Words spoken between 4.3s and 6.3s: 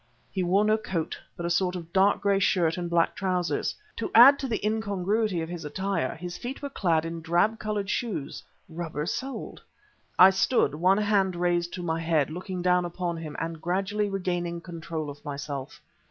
to the incongruity of his attire,